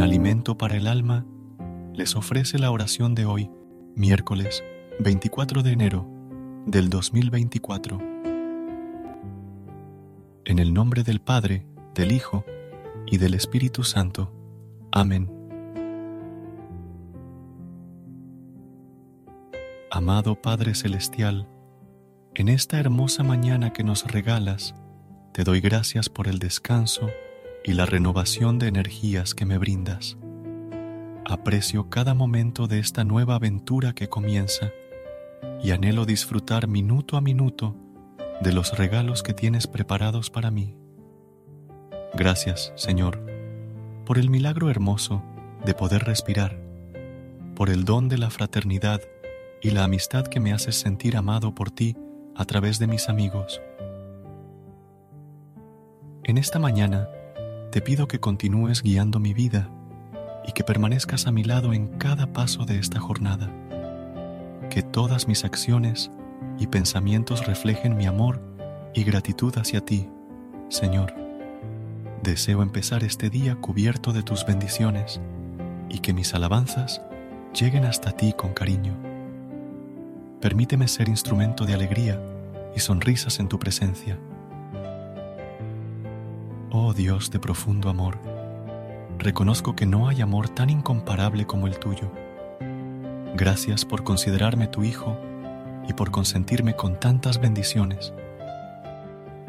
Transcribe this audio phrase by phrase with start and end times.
[0.00, 1.24] alimento para el alma,
[1.94, 3.50] les ofrece la oración de hoy,
[3.94, 4.62] miércoles
[4.98, 6.06] 24 de enero
[6.66, 7.98] del 2024.
[10.44, 12.44] En el nombre del Padre, del Hijo
[13.06, 14.32] y del Espíritu Santo.
[14.92, 15.30] Amén.
[19.90, 21.48] Amado Padre Celestial,
[22.34, 24.74] en esta hermosa mañana que nos regalas,
[25.32, 27.08] te doy gracias por el descanso
[27.66, 30.16] y la renovación de energías que me brindas.
[31.24, 34.70] Aprecio cada momento de esta nueva aventura que comienza
[35.60, 37.74] y anhelo disfrutar minuto a minuto
[38.40, 40.76] de los regalos que tienes preparados para mí.
[42.14, 43.20] Gracias, Señor,
[44.04, 45.24] por el milagro hermoso
[45.64, 46.56] de poder respirar,
[47.56, 49.00] por el don de la fraternidad
[49.60, 51.96] y la amistad que me haces sentir amado por ti
[52.36, 53.60] a través de mis amigos.
[56.22, 57.08] En esta mañana,
[57.76, 59.68] te pido que continúes guiando mi vida
[60.48, 63.50] y que permanezcas a mi lado en cada paso de esta jornada.
[64.70, 66.10] Que todas mis acciones
[66.58, 68.40] y pensamientos reflejen mi amor
[68.94, 70.08] y gratitud hacia ti,
[70.70, 71.14] Señor.
[72.22, 75.20] Deseo empezar este día cubierto de tus bendiciones
[75.90, 77.02] y que mis alabanzas
[77.52, 78.94] lleguen hasta ti con cariño.
[80.40, 82.18] Permíteme ser instrumento de alegría
[82.74, 84.18] y sonrisas en tu presencia
[86.78, 88.18] Oh Dios de profundo amor,
[89.16, 92.12] reconozco que no hay amor tan incomparable como el tuyo.
[93.34, 95.16] Gracias por considerarme tu Hijo
[95.88, 98.12] y por consentirme con tantas bendiciones.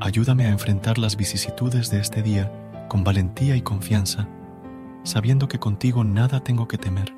[0.00, 2.52] Ayúdame a enfrentar las vicisitudes de este día
[2.88, 4.28] con valentía y confianza,
[5.02, 7.14] sabiendo que contigo nada tengo que temer.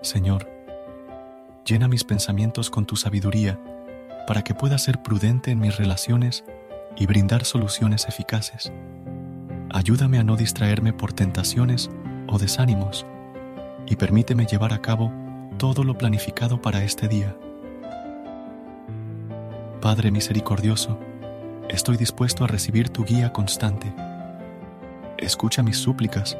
[0.00, 0.48] Señor,
[1.66, 3.60] llena mis pensamientos con tu sabiduría
[4.26, 6.42] para que pueda ser prudente en mis relaciones
[6.96, 8.72] y brindar soluciones eficaces.
[9.70, 11.90] Ayúdame a no distraerme por tentaciones
[12.28, 13.06] o desánimos
[13.86, 15.12] y permíteme llevar a cabo
[15.58, 17.36] todo lo planificado para este día.
[19.80, 20.98] Padre misericordioso,
[21.68, 23.92] estoy dispuesto a recibir tu guía constante.
[25.18, 26.36] Escucha mis súplicas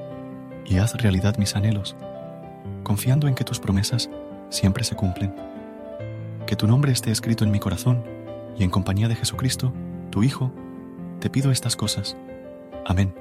[0.66, 1.96] y haz realidad mis anhelos,
[2.82, 4.10] confiando en que tus promesas
[4.48, 5.34] siempre se cumplen.
[6.46, 8.04] Que tu nombre esté escrito en mi corazón
[8.58, 9.72] y en compañía de Jesucristo,
[10.12, 10.52] tu Hijo,
[11.20, 12.16] te pido estas cosas.
[12.84, 13.14] Amén.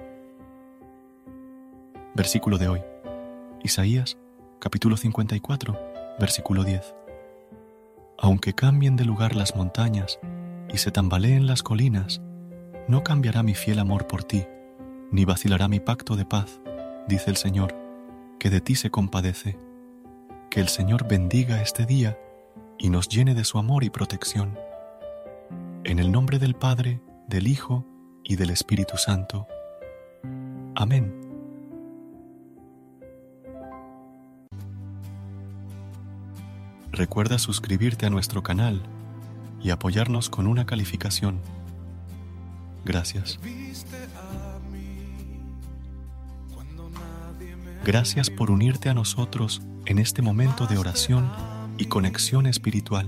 [2.13, 2.81] Versículo de hoy.
[3.63, 4.18] Isaías,
[4.59, 5.79] capítulo 54,
[6.19, 6.94] versículo 10.
[8.19, 10.19] Aunque cambien de lugar las montañas
[10.72, 12.22] y se tambaleen las colinas,
[12.90, 14.46] no cambiará mi fiel amor por ti,
[15.12, 16.59] ni vacilará mi pacto de paz,
[17.08, 17.73] dice el Señor,
[18.38, 19.58] que de ti se compadece.
[20.50, 22.19] Que el Señor bendiga este día
[22.78, 24.58] y nos llene de su amor y protección.
[25.84, 27.88] En el nombre del Padre, del Hijo
[28.24, 29.47] y del Espíritu Santo.
[30.75, 31.12] Amén.
[36.91, 38.84] Recuerda suscribirte a nuestro canal
[39.59, 41.40] y apoyarnos con una calificación.
[42.86, 43.40] Gracias.
[47.84, 51.28] Gracias por unirte a nosotros en este momento de oración
[51.80, 53.08] y conexión espiritual.